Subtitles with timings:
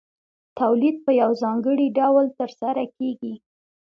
[0.59, 3.33] تولید په یو ځانګړي ډول ترسره کېږي